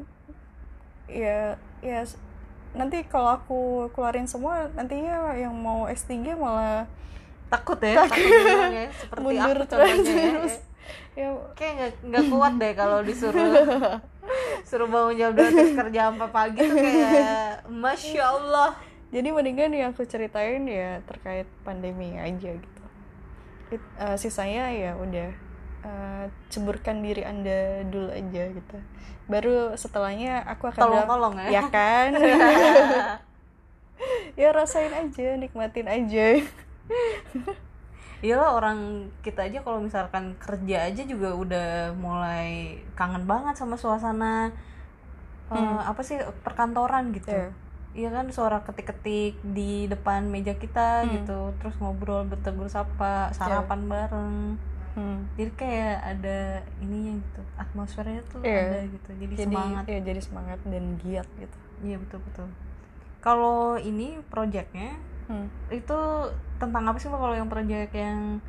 ya 1.06 1.54
ya 1.86 2.02
nanti 2.76 2.98
kalau 3.06 3.30
aku 3.34 3.60
keluarin 3.92 4.28
semua 4.28 4.68
nantinya 4.72 5.34
yang 5.34 5.52
mau 5.52 5.88
S3 5.88 6.12
malah 6.36 6.84
Takut 7.46 7.78
ya, 7.78 7.94
takut. 7.96 8.20
ya, 8.20 8.90
seperti 9.00 9.22
mundur 9.22 9.58
aku 9.58 9.70
contohnya 9.70 10.28
terus 10.36 10.56
ya. 11.16 11.26
ya 11.26 11.28
Kayak 11.54 11.74
nggak 11.74 11.92
nggak 12.04 12.24
kuat 12.28 12.54
deh 12.58 12.74
kalau 12.74 13.00
disuruh 13.02 13.54
suruh 14.68 14.88
bangun 14.88 15.14
jam 15.16 15.32
2 15.32 15.46
terus 15.46 15.74
kerja 15.74 16.00
sampai 16.10 16.30
pagi 16.30 16.60
tuh 16.60 16.76
kayak 16.76 17.70
masya 17.70 18.24
Allah. 18.28 18.72
jadi 19.10 19.28
mendingan 19.30 19.72
yang 19.72 19.90
aku 19.90 20.04
ceritain 20.04 20.66
ya 20.66 21.00
terkait 21.06 21.46
pandemi 21.62 22.18
aja 22.18 22.52
gitu. 22.52 22.84
It- 23.72 23.94
eh, 23.96 24.18
sisanya 24.18 24.68
ya 24.70 24.92
udah 24.94 25.30
eh, 25.86 26.26
ceburkan 26.50 27.06
diri 27.06 27.22
anda 27.22 27.86
dulu 27.86 28.10
aja 28.10 28.44
gitu 28.50 28.78
baru 29.26 29.74
setelahnya 29.74 30.46
aku 30.46 30.70
akan 30.70 30.82
bilang, 30.82 31.06
Tolong-tolong 31.06 31.36
ya. 31.46 31.62
ya 31.62 31.64
kan 31.70 32.10
ya 34.42 34.50
rasain 34.52 34.92
aja 34.92 35.38
nikmatin 35.38 35.88
aja 35.88 36.42
Iyalah 38.26 38.58
orang 38.58 38.80
kita 39.22 39.46
aja 39.46 39.62
kalau 39.62 39.86
misalkan 39.86 40.34
kerja 40.42 40.90
aja 40.90 41.04
juga 41.06 41.36
udah 41.36 41.94
mulai 41.94 42.82
kangen 42.98 43.30
banget 43.30 43.54
sama 43.60 43.78
suasana 43.78 44.50
eh, 45.54 45.82
apa 45.86 46.02
sih 46.02 46.18
perkantoran 46.42 47.14
gitu. 47.14 47.30
Iya. 47.30 47.54
Iya 47.96 48.10
kan 48.12 48.26
suara 48.34 48.60
ketik-ketik 48.66 49.40
di 49.46 49.88
depan 49.88 50.28
meja 50.28 50.58
kita 50.58 51.06
gitu, 51.16 51.56
terus 51.62 51.80
ngobrol 51.80 52.28
bertegur 52.28 52.68
sapa, 52.68 53.32
sarapan 53.32 53.88
bareng. 53.88 54.60
Hmm. 54.96 55.28
Jadi 55.36 55.52
kayak 55.54 55.98
ada 56.08 56.40
ininya 56.80 57.20
gitu, 57.20 57.42
atmosfernya 57.56 58.24
tuh 58.26 58.40
Iya. 58.42 58.60
ada 58.64 58.80
gitu. 58.88 59.10
Jadi, 59.14 59.34
jadi 59.36 59.46
semangat. 59.52 59.84
ya 59.86 60.00
jadi 60.02 60.22
semangat 60.22 60.60
dan 60.64 60.84
giat 60.98 61.28
gitu 61.36 61.58
Iya 61.84 62.00
betul 62.00 62.20
betul. 62.24 62.48
Kalau 63.20 63.76
ini 63.76 64.08
projectnya 64.26 64.96
Hmm. 65.26 65.50
itu 65.68 66.00
tentang 66.56 66.86
apa 66.86 66.96
sih 66.96 67.10
mbak 67.10 67.18
kalau 67.18 67.34
yang 67.34 67.50
proyek 67.50 67.92
yang 67.92 68.40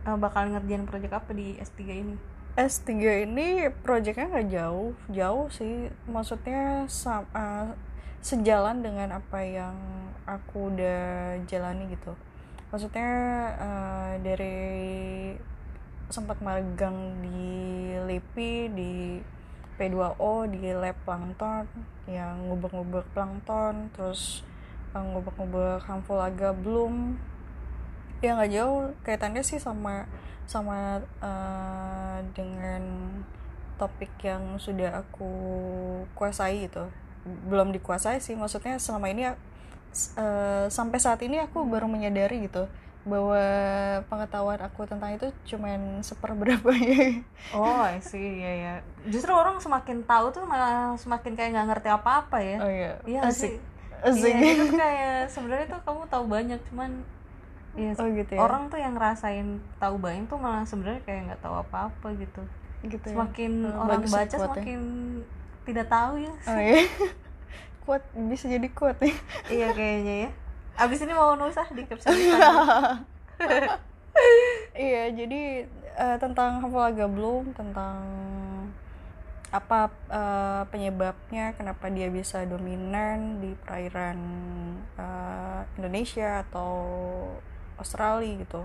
eh, 0.00 0.16
bakal 0.16 0.48
ngerjain 0.48 0.82
proyek 0.82 1.12
apa 1.12 1.30
di 1.30 1.54
S3 1.56 1.80
ini? 1.94 2.16
S3 2.56 2.90
ini 3.22 3.48
proyeknya 3.78 4.26
nggak 4.26 4.48
jauh 4.50 4.90
jauh 5.08 5.46
sih 5.48 5.86
maksudnya 6.04 6.88
sam- 6.88 7.30
uh, 7.30 7.70
sejalan 8.18 8.80
dengan 8.80 9.14
apa 9.14 9.38
yang 9.38 9.76
aku 10.24 10.68
udah 10.68 11.00
jalani 11.44 11.86
gitu 11.88 12.10
maksudnya 12.68 13.10
uh, 13.54 14.12
dari 14.18 14.58
sempat 16.10 16.42
magang 16.42 17.22
di 17.22 17.50
LIPI 17.94 18.54
di 18.74 18.92
P2O 19.80 20.50
di 20.50 20.60
lab 20.76 20.98
plankton 21.08 21.64
yang 22.04 22.50
ngubek-ngubek 22.50 23.08
plankton 23.16 23.88
terus 23.96 24.44
uh, 24.92 25.00
ngubek-ngubek 25.00 25.80
harmful 25.86 26.20
alga 26.20 26.52
bloom. 26.52 27.16
Ya 28.20 28.36
nggak 28.36 28.52
jauh 28.52 28.92
kaitannya 29.06 29.40
sih 29.40 29.56
sama 29.56 30.04
sama 30.44 31.00
uh, 31.24 32.20
dengan 32.36 32.82
topik 33.80 34.12
yang 34.20 34.60
sudah 34.60 35.00
aku 35.00 35.32
kuasai 36.12 36.68
gitu. 36.68 36.92
Belum 37.48 37.72
dikuasai 37.72 38.20
sih 38.20 38.36
maksudnya 38.36 38.76
selama 38.76 39.08
ini 39.08 39.32
uh, 39.32 40.66
sampai 40.68 40.98
saat 41.00 41.24
ini 41.24 41.40
aku 41.40 41.64
baru 41.64 41.88
menyadari 41.88 42.44
gitu 42.44 42.68
bahwa 43.00 43.40
pengetahuan 44.06 44.60
aku 44.60 44.84
tentang 44.84 45.16
itu 45.16 45.24
cuman 45.48 46.04
seperberapa 46.04 46.68
ya. 46.70 47.24
Oh 47.56 47.88
sih 47.98 48.20
ya 48.38 48.52
ya 48.52 48.74
justru 49.08 49.32
orang 49.32 49.56
semakin 49.56 50.04
tahu 50.04 50.28
tuh 50.30 50.44
malah 50.44 50.92
semakin 50.94 51.32
kayak 51.32 51.56
nggak 51.56 51.68
ngerti 51.72 51.88
apa-apa 51.88 52.38
ya. 52.44 52.56
Oh 52.60 52.68
iya. 52.68 52.92
Iya 53.08 53.20
asik. 53.24 53.56
sih? 53.56 53.56
Asik. 54.00 54.32
iya 54.32 54.52
itu 54.52 54.64
kayak 54.72 55.16
sebenarnya 55.28 55.66
tuh 55.68 55.80
kamu 55.84 56.02
tahu 56.08 56.24
banyak 56.28 56.60
cuman 56.68 56.90
Iya, 57.70 57.94
Oh, 58.02 58.10
gitu 58.10 58.34
ya? 58.34 58.42
orang 58.42 58.66
tuh 58.66 58.82
yang 58.82 58.98
ngerasain 58.98 59.46
tahu 59.78 59.94
banyak 60.02 60.26
tuh 60.26 60.42
malah 60.42 60.66
sebenarnya 60.66 61.06
kayak 61.06 61.20
nggak 61.30 61.40
tahu 61.40 61.54
apa-apa 61.56 62.08
gitu. 62.18 62.42
gitu 62.82 63.06
ya. 63.06 63.14
Semakin 63.14 63.52
Oh, 63.62 63.86
orang 63.86 64.02
bagus 64.02 64.10
sih 64.10 64.16
baca 64.18 64.36
semakin 64.42 64.80
tidak 65.62 65.86
tahu 65.86 66.12
ya. 66.18 66.32
oh 66.50 66.58
iya. 66.58 66.82
Kuat 67.86 68.02
bisa 68.26 68.50
jadi 68.50 68.68
kuat 68.74 68.98
ya. 68.98 69.14
Iya 69.48 69.68
kayaknya 69.72 70.14
ya. 70.26 70.30
Abis 70.80 71.04
ini 71.04 71.12
mau 71.12 71.36
nulis 71.36 71.60
ah 71.60 71.68
di 71.68 71.84
caption 71.84 72.16
Instagram. 72.16 73.04
iya 74.80 75.12
jadi 75.12 75.68
eh, 76.00 76.16
tentang 76.16 76.64
Hafalaga 76.64 77.04
Bloom 77.04 77.52
tentang 77.52 78.00
apa 79.52 79.92
eh, 80.08 80.62
penyebabnya 80.72 81.52
kenapa 81.52 81.92
dia 81.92 82.08
bisa 82.08 82.48
dominan 82.48 83.44
di 83.44 83.52
perairan 83.60 84.18
eh, 84.96 85.60
Indonesia 85.76 86.48
atau 86.48 86.72
Australia 87.76 88.40
gitu. 88.40 88.64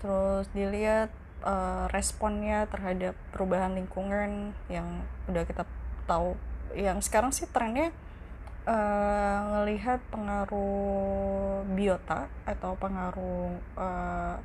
Terus 0.00 0.48
dilihat 0.56 1.12
eh, 1.44 1.84
responnya 1.92 2.64
terhadap 2.72 3.12
perubahan 3.36 3.76
lingkungan 3.76 4.56
yang 4.72 5.04
udah 5.28 5.44
kita 5.44 5.68
tahu. 6.08 6.32
Yang 6.72 7.12
sekarang 7.12 7.28
sih 7.28 7.44
trennya 7.44 7.92
eh, 8.66 9.36
ngelihat 9.46 10.02
pengaruh 10.10 11.62
biota 11.72 12.26
atau 12.44 12.74
pengaruh 12.76 13.54
eh, 13.78 14.36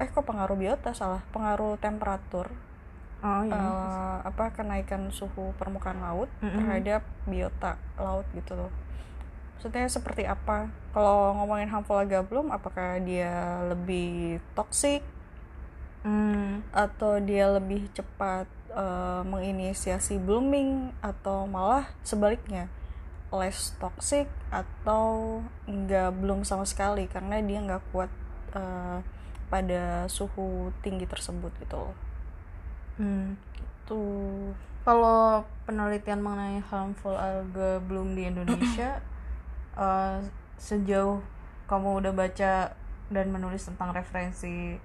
eh 0.00 0.08
kok 0.08 0.24
pengaruh 0.24 0.56
biota 0.56 0.94
salah 0.94 1.20
pengaruh 1.34 1.76
temperatur 1.76 2.48
Oh 3.20 3.44
iya. 3.44 3.52
eh, 3.52 4.16
apa 4.24 4.48
kenaikan 4.56 5.12
suhu 5.12 5.52
permukaan 5.60 6.00
laut 6.00 6.30
Mm-mm. 6.40 6.56
terhadap 6.56 7.02
biota 7.28 7.76
laut 8.00 8.24
gitu 8.32 8.56
loh 8.56 8.72
maksudnya 9.58 9.84
seperti 9.92 10.24
apa 10.24 10.72
kalau 10.96 11.36
ngomongin 11.36 11.68
harmful 11.68 12.00
gablum 12.08 12.48
apakah 12.48 12.96
dia 13.02 13.60
lebih 13.68 14.40
toksik 14.56 15.04
Hmm. 16.00 16.64
atau 16.72 17.20
dia 17.20 17.44
lebih 17.52 17.84
cepat 17.92 18.48
eh, 18.72 19.22
menginisiasi 19.28 20.16
blooming 20.16 20.96
atau 21.04 21.44
malah 21.44 21.92
sebaliknya 22.00 22.72
less 23.34 23.74
toxic 23.82 24.26
atau 24.50 25.40
nggak 25.68 26.10
belum 26.20 26.42
sama 26.42 26.64
sekali 26.66 27.06
karena 27.06 27.38
dia 27.42 27.58
nggak 27.62 27.82
kuat 27.94 28.10
eh, 28.54 28.98
pada 29.52 30.06
suhu 30.10 30.70
tinggi 30.84 31.06
tersebut 31.06 31.52
gitu 31.62 31.76
loh 31.78 31.94
Hmm. 33.00 33.36
tuh 33.88 34.54
Kalau 34.80 35.44
penelitian 35.68 36.24
mengenai 36.24 36.64
harmful 36.64 37.12
alga 37.12 37.84
bloom 37.84 38.16
di 38.16 38.24
Indonesia, 38.32 39.04
eh, 39.76 40.18
sejauh 40.56 41.20
kamu 41.68 42.00
udah 42.00 42.12
baca 42.16 42.52
dan 43.12 43.26
menulis 43.28 43.62
tentang 43.68 43.92
referensi 43.92 44.80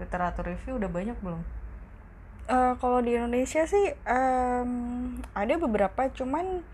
literatur 0.00 0.44
review 0.52 0.76
udah 0.76 0.90
banyak 0.92 1.16
belum? 1.24 1.40
Eh, 2.50 2.72
kalau 2.82 2.98
di 2.98 3.14
Indonesia 3.14 3.62
sih 3.62 3.94
em, 4.04 4.70
ada 5.38 5.54
beberapa 5.54 6.10
cuman 6.10 6.66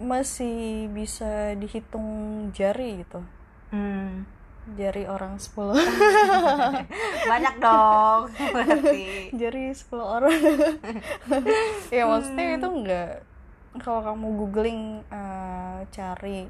masih 0.00 0.56
bisa 0.88 1.52
dihitung 1.54 2.08
jari 2.50 3.02
gitu 3.02 3.20
Hmm. 3.68 4.24
jari 4.70 5.04
orang 5.04 5.36
10 5.36 5.76
Banyak 7.30 7.54
dong, 7.58 8.32
berarti. 8.48 9.28
jari 9.32 9.72
10 9.72 9.92
orang 10.00 10.32
ya 11.94 12.04
maksudnya 12.04 12.56
itu 12.56 12.68
enggak 12.68 13.12
kalau 13.78 14.00
kamu 14.02 14.26
googling 14.38 14.82
eh, 15.06 15.78
cari 15.88 16.48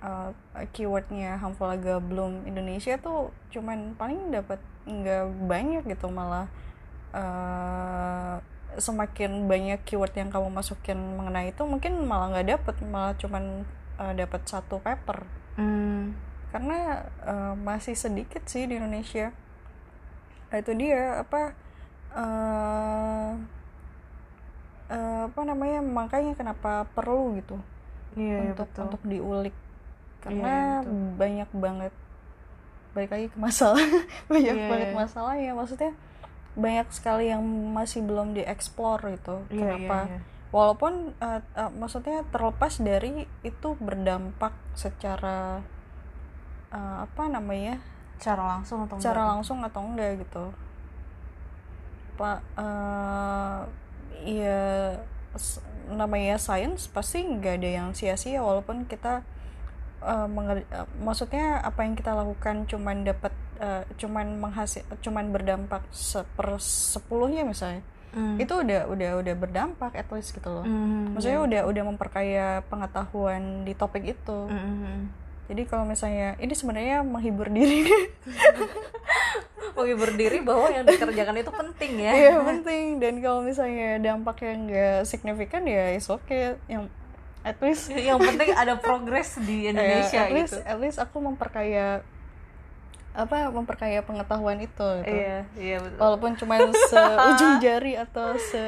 eh, 0.00 0.30
keywordnya 0.70 1.38
harmful 1.38 1.70
bloom 2.00 2.42
Indonesia 2.44 2.98
tuh 2.98 3.30
cuman 3.50 3.94
paling 3.94 4.30
dapat 4.30 4.58
nggak 4.84 5.24
banyak 5.46 5.82
gitu 5.86 6.10
malah 6.10 6.50
eh, 7.14 8.34
semakin 8.76 9.44
banyak 9.44 9.80
keyword 9.82 10.12
yang 10.12 10.28
kamu 10.28 10.48
masukin 10.48 10.96
mengenai 10.96 11.50
itu 11.50 11.62
mungkin 11.62 12.02
malah 12.02 12.30
nggak 12.30 12.48
dapet 12.50 12.74
malah 12.84 13.14
cuman 13.14 13.62
eh, 13.96 14.12
dapat 14.14 14.40
satu 14.44 14.78
paper 14.78 15.24
Hmm. 15.54 16.18
karena 16.50 16.98
eh, 17.22 17.54
masih 17.54 17.94
sedikit 17.94 18.42
sih 18.44 18.66
di 18.66 18.74
Indonesia 18.74 19.30
nah, 20.48 20.58
itu 20.58 20.74
dia 20.74 21.20
apa 21.20 21.54
eh 22.12 23.30
eh, 24.88 25.20
apa 25.26 25.40
namanya 25.42 25.80
makanya 25.80 26.34
kenapa 26.34 26.86
perlu 26.90 27.38
gitu 27.38 27.56
Iya, 28.14 28.50
untuk 28.50 28.70
betul. 28.70 28.82
untuk 28.84 29.02
diulik 29.04 29.54
Iya, 29.54 30.20
karena 30.22 30.54
betul. 30.80 30.94
banyak 31.18 31.50
banget 31.52 31.92
balik 32.94 33.10
lagi 33.10 33.26
ke 33.26 33.38
masalah 33.38 33.82
banyak 34.30 34.54
Iya, 34.54 34.68
banget 34.70 34.88
iya. 34.90 34.96
masalah 34.96 35.34
ya 35.34 35.50
maksudnya 35.50 35.92
banyak 36.54 36.86
sekali 36.88 37.28
yang 37.28 37.42
masih 37.72 38.00
belum 38.00 38.32
dieksplor 38.32 39.02
gitu 39.10 39.42
Iya, 39.48 39.74
kenapa 39.74 39.98
iya, 40.06 40.14
iya. 40.14 40.20
walaupun 40.50 40.92
eh, 41.18 41.40
eh, 41.54 41.70
maksudnya 41.74 42.22
terlepas 42.30 42.78
dari 42.78 43.26
itu 43.42 43.68
berdampak 43.76 44.54
secara 44.72 45.58
eh, 46.70 46.96
apa 47.02 47.22
namanya 47.26 47.82
Secara 48.22 48.42
langsung 48.56 48.86
atau 48.86 48.96
secara 48.96 49.20
enggak? 49.20 49.32
langsung 49.34 49.58
atau 49.60 49.82
enggak 49.82 50.10
gitu 50.22 50.44
pak 52.14 52.38
eh 52.54 53.58
ya 54.24 54.62
namanya 55.90 56.38
sains 56.38 56.86
pasti 56.86 57.20
nggak 57.20 57.58
ada 57.58 57.70
yang 57.74 57.88
sia-sia 57.90 58.38
walaupun 58.38 58.86
kita 58.86 59.26
menger- 60.30 60.68
eh, 60.70 60.86
maksudnya 61.00 61.58
apa 61.60 61.82
yang 61.82 61.92
kita 61.92 62.14
lakukan 62.14 62.64
cuman 62.64 63.02
dapat 63.02 63.34
eh, 63.56 63.82
cuman 63.96 64.38
menghasil 64.38 64.82
cuman 64.98 65.28
berdampak 65.28 65.82
seper 65.90 66.58
sepuluhnya 66.58 67.42
misalnya 67.42 67.82
Hmm. 68.10 68.38
itu 68.38 68.54
udah 68.54 68.86
udah 68.86 69.10
udah 69.18 69.34
berdampak 69.34 69.90
at 69.92 70.06
least 70.08 70.30
gitu 70.32 70.46
loh 70.46 70.62
Hmm, 70.62 71.18
maksudnya 71.18 71.34
iya. 71.36 71.46
udah 71.50 71.60
udah 71.66 71.82
memperkaya 71.84 72.46
pengetahuan 72.64 73.66
di 73.66 73.74
topik 73.74 74.06
itu 74.06 74.38
Hmm, 74.46 74.54
hmm, 74.54 74.78
hmm. 74.78 75.00
jadi 75.50 75.62
kalau 75.66 75.82
misalnya 75.82 76.38
ini 76.38 76.54
sebenarnya 76.54 77.02
menghibur 77.02 77.50
diri 77.50 77.82
menghibur 79.74 80.14
diri 80.14 80.38
bahwa 80.40 80.70
yang 80.70 80.86
dikerjakan 80.86 81.36
itu 81.36 81.50
penting 81.50 81.92
ya. 81.98 82.12
Iya 82.14 82.34
penting 82.40 82.84
dan 83.02 83.18
kalau 83.18 83.42
misalnya 83.42 83.98
dampaknya 83.98 84.52
nggak 84.54 84.98
signifikan 85.02 85.66
ya 85.66 85.90
is 85.90 86.06
okay 86.06 86.54
yang 86.64 86.86
at 87.42 87.58
least 87.58 87.90
yang 87.90 88.16
penting 88.16 88.54
ada 88.54 88.78
progres 88.78 89.34
di 89.36 89.66
Indonesia 89.70 90.14
eh, 90.14 90.22
at 90.22 90.30
least 90.30 90.54
gitu. 90.54 90.62
at 90.64 90.78
least 90.78 90.98
aku 90.98 91.18
memperkaya 91.18 92.06
apa 93.14 93.46
memperkaya 93.54 94.02
pengetahuan 94.02 94.58
itu 94.58 94.88
gitu. 95.06 95.06
Iya, 95.06 95.46
iya 95.54 95.76
betul. 95.78 95.98
walaupun 96.02 96.34
cuma 96.34 96.58
seujung 96.90 97.54
jari 97.64 97.94
atau 97.94 98.34
se 98.34 98.58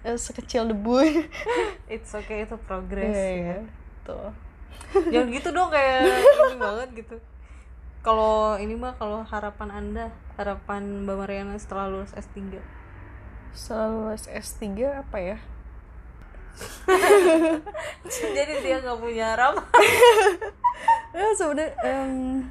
eh, 0.00 0.16
sekecil 0.16 0.72
debu 0.72 1.04
It's 1.92 2.16
okay 2.16 2.48
itu 2.48 2.56
progres. 2.64 3.12
Iya, 3.12 3.20
ya. 3.20 3.36
iya. 3.36 3.58
tuh 4.00 4.32
Jangan 5.12 5.28
gitu 5.28 5.48
dong 5.52 5.68
kayak 5.68 6.08
ini 6.48 6.56
banget 6.56 6.88
gitu. 7.04 7.16
Kalau 8.00 8.56
ini 8.56 8.72
mah 8.78 8.96
kalau 8.96 9.20
harapan 9.26 9.68
Anda, 9.68 10.06
harapan 10.40 11.04
Mbak 11.04 11.16
Mariana 11.20 11.54
setelah 11.60 11.90
lulus 11.90 12.16
S3. 12.16 12.56
selalu 13.56 14.12
S3 14.20 14.64
apa 15.00 15.16
ya 15.16 15.38
Jadi 18.36 18.52
dia 18.60 18.76
nggak 18.84 18.98
punya 19.00 19.32
harapan. 19.32 19.64
ya 21.16 21.26
sebenarnya 21.32 21.72
em, 21.84 22.44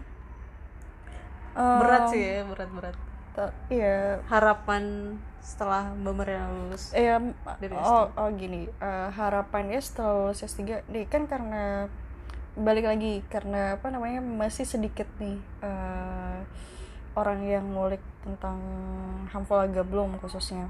em, 1.56 1.80
Berat 1.82 2.04
sih 2.12 2.22
ya, 2.22 2.44
berat-berat. 2.44 2.96
ta- 3.36 3.56
iya 3.72 4.20
Harapan 4.32 5.16
setelah 5.40 5.94
Mbak 5.94 6.26
lulus. 6.50 6.90
Ya, 6.98 7.22
Dari 7.62 7.76
oh, 7.78 8.10
oh 8.18 8.30
gini, 8.34 8.66
eh, 8.82 9.10
harapannya 9.14 9.78
setelah 9.78 10.26
lulus 10.26 10.42
S3, 10.42 10.82
nih 10.90 11.06
kan 11.06 11.30
karena 11.30 11.86
balik 12.56 12.88
lagi 12.88 13.20
karena 13.28 13.76
apa 13.76 13.92
namanya 13.92 14.24
masih 14.24 14.64
sedikit 14.66 15.06
nih 15.20 15.38
eh, 15.62 16.40
orang 17.14 17.44
yang 17.46 17.66
ngulik 17.76 18.02
tentang 18.26 18.58
harmful 19.30 19.60
gablum 19.70 20.18
khususnya. 20.18 20.68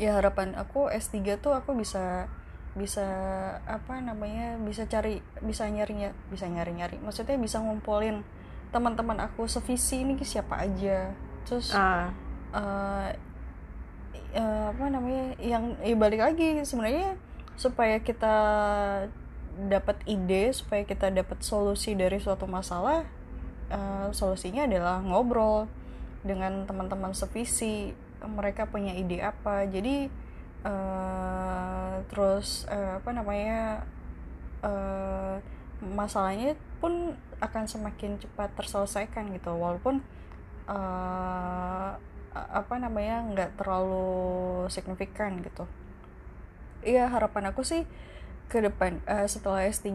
Ya 0.00 0.16
harapan 0.16 0.56
aku 0.56 0.88
S3 0.88 1.36
tuh 1.36 1.52
aku 1.52 1.76
bisa 1.76 2.30
bisa 2.72 3.02
apa 3.66 3.98
namanya 3.98 4.54
bisa 4.62 4.86
cari 4.86 5.18
bisa 5.42 5.66
nyari 5.66 6.08
bisa 6.30 6.46
nyari 6.46 6.70
nyari 6.70 6.96
maksudnya 7.02 7.34
bisa 7.34 7.58
ngumpulin 7.58 8.22
teman-teman 8.70 9.18
aku 9.22 9.46
sevisi 9.50 10.02
ini 10.02 10.18
siapa 10.22 10.62
aja. 10.62 11.14
Terus 11.46 11.74
Ah, 11.74 12.10
eh 12.54 13.10
eh, 14.34 14.64
apa 14.70 14.84
namanya 14.90 15.34
yang 15.42 15.74
ya 15.82 15.94
balik 15.98 16.22
lagi 16.22 16.62
sebenarnya 16.62 17.18
supaya 17.58 17.98
kita 18.00 18.36
dapat 19.66 19.98
ide 20.06 20.54
supaya 20.54 20.86
kita 20.86 21.10
dapat 21.10 21.42
solusi 21.42 21.98
dari 21.98 22.16
suatu 22.22 22.46
masalah 22.46 23.04
eh, 23.68 24.08
solusinya 24.14 24.64
adalah 24.66 25.02
ngobrol 25.02 25.66
dengan 26.22 26.64
teman-teman 26.68 27.12
sevisi 27.16 27.92
mereka 28.20 28.68
punya 28.68 28.92
ide 28.92 29.24
apa. 29.24 29.66
Jadi 29.66 30.06
eh, 30.64 31.92
terus 32.12 32.68
eh, 32.68 33.00
apa 33.00 33.10
namanya 33.10 33.84
eh, 34.62 35.36
masalahnya 35.80 36.54
pun 36.80 37.12
akan 37.38 37.64
semakin 37.64 38.16
cepat 38.16 38.50
terselesaikan 38.56 39.30
gitu. 39.30 39.52
Walaupun 39.52 40.00
eh, 40.66 41.90
apa 42.30 42.74
namanya 42.76 43.20
nggak 43.26 43.50
terlalu 43.54 44.08
signifikan 44.66 45.42
gitu. 45.42 45.66
Iya 46.80 47.06
harapan 47.06 47.52
aku 47.52 47.60
sih 47.60 47.84
ke 48.48 48.58
depan 48.58 48.98
eh, 49.04 49.26
setelah 49.26 49.62
S3 49.62 49.92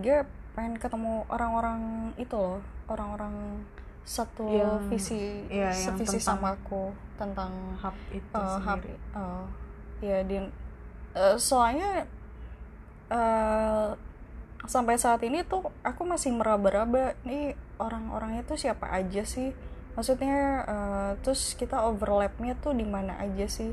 pengen 0.54 0.76
ketemu 0.76 1.28
orang-orang 1.28 1.80
itu 2.16 2.32
loh 2.32 2.60
orang-orang 2.88 3.66
satu 4.06 4.46
Yang- 4.48 4.86
visi 4.88 5.20
yang 5.50 5.74
sevisi 5.74 6.22
tentang- 6.22 6.38
sama 6.40 6.50
aku. 6.54 6.94
tentang 7.16 7.52
hub 7.82 7.96
itu 8.12 8.36
hub 8.38 8.80
sendiri. 8.80 8.96
eh, 9.16 9.44
ya 10.04 10.20
di 10.22 10.38
eh, 11.16 11.36
soalnya 11.36 12.04
eh, 13.10 13.88
sampai 14.68 14.96
saat 15.00 15.22
ini 15.26 15.42
tuh 15.46 15.70
aku 15.82 16.04
masih 16.06 16.34
meraba-raba 16.34 17.18
nih 17.28 17.58
orang-orangnya 17.82 18.44
tuh 18.46 18.58
siapa 18.60 18.90
aja 18.92 19.24
sih. 19.26 19.54
Maksudnya 19.96 20.38
eh, 20.68 21.12
terus 21.24 21.56
kita 21.56 21.86
overlapnya 21.88 22.58
tuh 22.60 22.76
di 22.76 22.86
mana 22.86 23.18
aja 23.22 23.48
sih. 23.48 23.72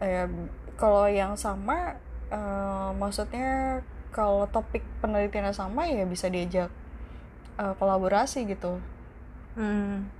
Eh, 0.00 0.28
kalau 0.76 1.08
yang 1.08 1.34
sama 1.40 1.96
eh, 2.30 2.90
maksudnya 2.96 3.80
kalau 4.14 4.48
topik 4.48 4.84
penelitiannya 5.04 5.52
sama 5.52 5.88
ya 5.88 6.04
bisa 6.08 6.28
diajak 6.32 6.70
eh, 7.58 7.74
kolaborasi 7.76 8.46
gitu. 8.48 8.80
Hmm. 9.56 10.12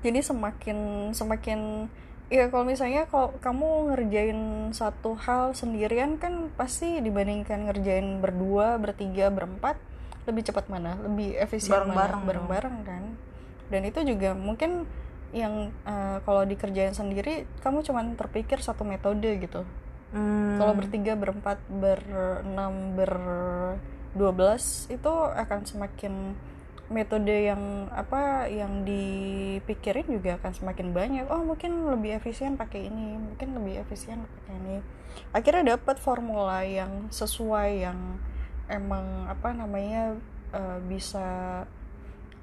jadi 0.00 0.24
semakin 0.24 1.12
semakin 1.12 1.84
ya 2.32 2.48
kalau 2.48 2.64
misalnya 2.64 3.04
kalau 3.12 3.36
kamu 3.44 3.92
ngerjain 3.92 4.40
satu 4.72 5.12
hal 5.20 5.52
sendirian 5.52 6.16
kan 6.16 6.48
pasti 6.56 7.04
dibandingkan 7.04 7.68
ngerjain 7.68 8.24
berdua 8.24 8.80
bertiga 8.80 9.28
berempat 9.28 9.76
lebih 10.24 10.48
cepat 10.48 10.72
mana 10.72 10.96
lebih 11.04 11.36
efisien 11.36 11.76
Bareng-bareng. 11.76 12.24
mana 12.24 12.26
bareng-bareng 12.26 12.76
kan 12.88 13.04
dan 13.68 13.82
itu 13.84 14.00
juga 14.08 14.32
mungkin 14.32 14.88
yang 15.36 15.68
eh, 15.84 16.18
kalau 16.24 16.48
dikerjain 16.48 16.96
sendiri 16.96 17.44
kamu 17.60 17.84
cuman 17.84 18.16
terpikir 18.16 18.64
satu 18.64 18.82
metode 18.82 19.28
gitu 19.36 19.68
Hmm. 20.12 20.60
kalau 20.60 20.76
bertiga 20.76 21.16
berempat 21.16 21.56
berenam 21.72 22.92
berdua 22.92 24.28
belas 24.36 24.84
itu 24.92 25.08
akan 25.08 25.64
semakin 25.64 26.36
metode 26.92 27.32
yang 27.32 27.88
apa 27.90 28.46
yang 28.46 28.84
dipikirin 28.84 30.06
juga 30.06 30.36
akan 30.38 30.52
semakin 30.52 30.88
banyak. 30.92 31.26
Oh 31.32 31.42
mungkin 31.42 31.88
lebih 31.88 32.20
efisien 32.20 32.60
pakai 32.60 32.86
ini 32.92 33.18
mungkin 33.18 33.56
lebih 33.56 33.82
efisien 33.82 34.22
pakai 34.22 34.52
ini. 34.60 34.76
Akhirnya 35.32 35.76
dapat 35.76 35.96
formula 35.98 36.62
yang 36.62 37.08
sesuai 37.08 37.88
yang 37.88 37.98
emang 38.68 39.26
apa 39.26 39.56
namanya 39.56 40.20
eh, 40.52 40.78
bisa 40.86 41.64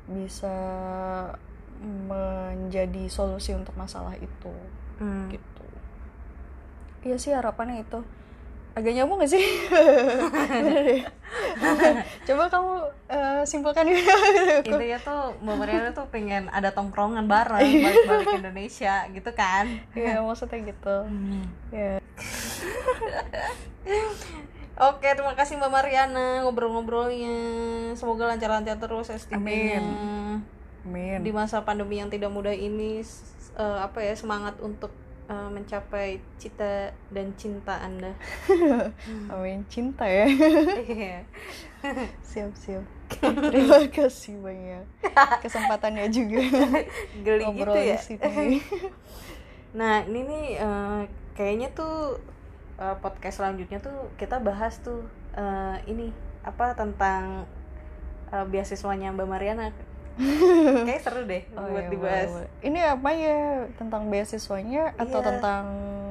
bisa 0.09 0.57
menjadi 1.79 3.07
solusi 3.07 3.55
untuk 3.55 3.77
masalah 3.77 4.17
itu. 4.17 4.53
Hmm. 4.99 5.31
gitu. 5.31 5.67
Iya 7.07 7.15
sih 7.15 7.31
harapannya 7.31 7.87
itu 7.87 8.03
agak 8.79 8.93
nyambung 8.95 9.19
gak 9.19 9.31
sih? 9.31 9.43
Coba 12.27 12.43
kamu 12.49 12.73
eh, 13.09 13.41
simpulkan 13.45 13.85
ya. 13.85 13.99
intinya 14.65 14.99
tuh 15.01 15.21
Mbak 15.43 15.55
Mariana 15.59 15.89
tuh 15.93 16.05
pengen 16.09 16.47
ada 16.49 16.71
tongkrongan 16.73 17.25
bareng 17.29 17.61
balik-balik 17.61 18.25
ke 18.25 18.37
Indonesia 18.39 19.05
gitu 19.11 19.31
kan 19.33 19.65
Iya 19.93 20.21
maksudnya 20.23 20.59
gitu. 20.63 20.97
Ya. 21.73 21.99
Oke, 24.79 25.11
terima 25.11 25.35
kasih 25.35 25.59
Mbak 25.59 25.71
Mariana 25.75 26.47
ngobrol-ngobrolnya. 26.47 27.35
Semoga 27.99 28.31
lancar-lancar 28.31 28.79
terus 28.79 29.11
STB-nya. 29.11 29.83
Amin. 30.87 31.19
Di 31.19 31.31
masa 31.35 31.67
pandemi 31.67 31.99
yang 31.99 32.07
tidak 32.07 32.31
mudah 32.31 32.55
ini 32.55 33.03
eh, 33.59 33.79
apa 33.83 33.99
ya 33.99 34.15
semangat 34.15 34.55
untuk 34.63 34.95
eh, 35.29 35.49
mencapai 35.53 36.17
cita 36.41 36.89
dan 37.13 37.31
cinta 37.37 37.77
Anda. 37.77 38.11
Amin. 39.33 39.63
Cinta 39.69 40.09
ya. 40.09 40.25
Iya. 40.81 41.21
siap 42.29 42.51
siap. 42.57 42.83
Terima 43.21 43.85
kasih 43.89 44.41
banyak. 44.41 44.83
Kesempatannya 45.45 46.09
juga 46.09 46.41
Geli 47.21 47.45
gitu 47.55 47.77
ya. 47.77 47.95
di 47.95 48.03
sini. 48.03 48.57
Nah, 49.69 50.01
ini 50.01 50.25
nih 50.25 50.45
eh, 50.57 51.01
kayaknya 51.37 51.69
tuh 51.77 52.17
eh, 52.81 52.95
podcast 53.05 53.37
selanjutnya 53.37 53.77
tuh 53.77 54.09
kita 54.17 54.41
bahas 54.41 54.81
tuh 54.81 55.05
eh, 55.37 55.77
ini 55.85 56.09
apa 56.41 56.73
tentang 56.73 57.45
eh, 58.33 58.45
beasiswanya 58.49 59.13
Mbak 59.13 59.29
Mariana. 59.29 59.69
Kayak 60.87 61.01
seru 61.01 61.21
deh 61.23 61.43
Oh, 61.53 61.63
buat 61.65 61.85
iya, 61.85 61.89
dibahas. 61.89 62.29
boleh, 62.29 62.47
boleh. 62.47 62.49
Ini 62.61 62.79
apa 62.89 63.09
ya 63.11 63.37
tentang 63.75 64.01
beasiswanya 64.07 64.83
atau 64.95 65.19
Iya. 65.19 65.27
tentang 65.27 65.63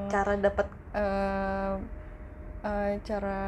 Cara 0.07 0.33
dapat 0.35 0.67
eh, 0.91 1.73
eh, 2.61 2.91
cara 3.03 3.39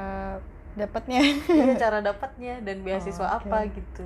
dapatnya? 0.74 1.20
iya, 1.48 1.74
cara 1.76 2.00
dapatnya 2.10 2.54
dan 2.62 2.78
beasiswa 2.82 3.20
Oh, 3.20 3.34
oke. 3.34 3.48
apa 3.48 3.58
gitu. 3.70 4.06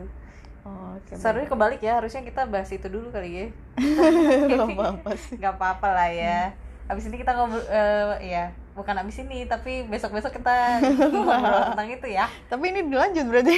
Oh, 0.63 0.97
oke. 0.97 1.13
Serunya 1.13 1.45
kebalik 1.45 1.77
ya, 1.79 1.99
harusnya 1.99 2.21
kita 2.21 2.45
bahas 2.45 2.69
itu 2.69 2.87
dulu 2.87 3.11
kali 3.11 3.29
ya. 3.31 3.47
Gak 4.49 4.65
apa-apa 4.65 5.11
sih. 5.15 5.37
Gak 5.37 5.53
apa-apa 5.55 5.87
lah 5.91 6.09
ya. 6.09 6.39
Abis 6.85 7.09
ini 7.09 7.17
kita 7.17 7.33
ngobrol, 7.33 7.65
eh, 7.65 8.29
ya 8.29 8.43
bukan 8.75 8.93
abis 9.01 9.25
ini, 9.25 9.49
tapi 9.49 9.87
besok-besok 9.89 10.37
kita 10.37 10.79
ngobrol 11.13 11.73
tentang 11.73 11.89
itu 11.89 12.07
ya. 12.07 12.29
Tapi 12.45 12.65
ini 12.69 12.85
dilanjut 12.85 13.25
berarti. 13.25 13.55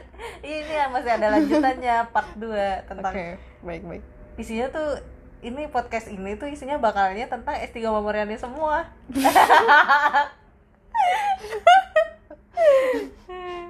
ini 0.46 0.72
ya 0.72 0.88
masih 0.88 1.12
ada 1.12 1.26
lanjutannya 1.36 1.96
part 2.10 2.30
2 2.34 2.48
Oke, 2.48 2.88
tentang 2.88 3.14
baik-baik. 3.62 4.02
isinya 4.40 4.66
tuh 4.72 4.96
ini 5.42 5.68
podcast 5.68 6.08
ini 6.08 6.38
tuh 6.38 6.48
isinya 6.48 6.78
bakalnya 6.78 7.28
tentang 7.28 7.52
S3 7.58 7.84
Mamoriani 7.84 8.38
semua 8.38 8.86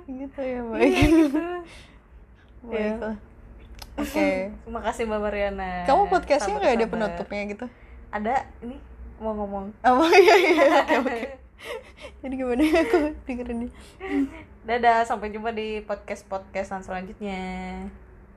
Gitu 0.06 0.38
ya, 0.38 0.60
baik. 0.62 0.96
Baiklah. 2.62 3.16
Oke. 3.98 4.28
terima 4.64 4.80
kasih 4.80 5.04
Mbak 5.04 5.20
Mariana 5.20 5.84
Kamu 5.84 6.08
podcastnya 6.08 6.56
nggak 6.56 6.76
ada 6.80 6.86
penutupnya 6.88 7.42
gitu? 7.44 7.66
ada 8.08 8.44
ini 8.60 8.76
mau 9.22 9.34
ngomong 9.38 9.70
Oh 9.86 10.10
iya 10.10 10.34
iya. 10.36 10.66
Oke 10.82 10.96
oke. 10.98 11.18
Jadi 12.22 12.34
gimana 12.34 12.62
aku 12.82 12.98
dengerin 13.26 13.66
dia. 13.66 13.72
dadah 14.62 15.02
sampai 15.02 15.30
jumpa 15.30 15.50
di 15.54 15.82
podcast 15.82 16.26
podcast 16.26 16.74
selanjutnya 16.82 17.86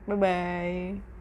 Bye 0.06 0.18
bye. 0.18 1.15